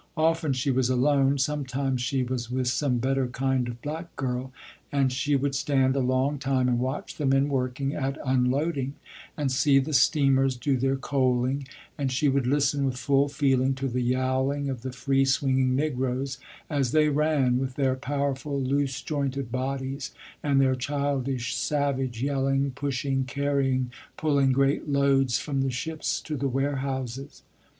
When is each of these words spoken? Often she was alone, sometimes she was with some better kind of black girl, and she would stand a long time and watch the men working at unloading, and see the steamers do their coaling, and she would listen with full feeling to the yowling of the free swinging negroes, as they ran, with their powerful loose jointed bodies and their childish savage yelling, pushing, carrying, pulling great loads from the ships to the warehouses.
Often 0.17 0.53
she 0.53 0.71
was 0.71 0.89
alone, 0.89 1.37
sometimes 1.37 2.01
she 2.01 2.23
was 2.23 2.49
with 2.49 2.67
some 2.69 2.97
better 2.97 3.27
kind 3.27 3.67
of 3.67 3.83
black 3.83 4.15
girl, 4.15 4.51
and 4.91 5.13
she 5.13 5.35
would 5.35 5.53
stand 5.53 5.95
a 5.95 5.99
long 5.99 6.39
time 6.39 6.67
and 6.67 6.79
watch 6.79 7.17
the 7.17 7.25
men 7.27 7.49
working 7.49 7.93
at 7.93 8.17
unloading, 8.25 8.95
and 9.37 9.51
see 9.51 9.77
the 9.77 9.93
steamers 9.93 10.55
do 10.55 10.75
their 10.75 10.95
coaling, 10.95 11.67
and 11.99 12.11
she 12.11 12.27
would 12.29 12.47
listen 12.47 12.83
with 12.83 12.97
full 12.97 13.27
feeling 13.29 13.75
to 13.75 13.87
the 13.87 14.01
yowling 14.01 14.69
of 14.71 14.81
the 14.81 14.91
free 14.91 15.23
swinging 15.23 15.75
negroes, 15.75 16.39
as 16.67 16.93
they 16.93 17.07
ran, 17.07 17.59
with 17.59 17.75
their 17.75 17.93
powerful 17.95 18.59
loose 18.59 19.03
jointed 19.03 19.51
bodies 19.51 20.15
and 20.41 20.59
their 20.59 20.73
childish 20.75 21.53
savage 21.53 22.23
yelling, 22.23 22.71
pushing, 22.71 23.23
carrying, 23.23 23.91
pulling 24.17 24.51
great 24.51 24.89
loads 24.89 25.37
from 25.37 25.61
the 25.61 25.69
ships 25.69 26.19
to 26.19 26.35
the 26.35 26.47
warehouses. 26.49 27.43